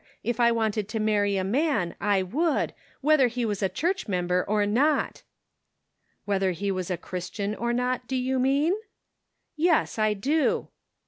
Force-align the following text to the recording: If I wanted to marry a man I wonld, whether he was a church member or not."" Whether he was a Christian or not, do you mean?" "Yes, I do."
If 0.23 0.39
I 0.39 0.51
wanted 0.51 0.87
to 0.89 0.99
marry 0.99 1.37
a 1.37 1.43
man 1.43 1.93
I 2.01 2.23
wonld, 2.23 2.71
whether 3.01 3.27
he 3.27 3.45
was 3.45 3.61
a 3.61 3.69
church 3.69 4.07
member 4.07 4.43
or 4.43 4.65
not."" 4.65 5.21
Whether 6.25 6.53
he 6.53 6.71
was 6.71 6.89
a 6.89 6.97
Christian 6.97 7.53
or 7.53 7.71
not, 7.71 8.07
do 8.07 8.15
you 8.15 8.39
mean?" 8.39 8.73
"Yes, 9.55 9.99
I 9.99 10.15
do." 10.15 10.69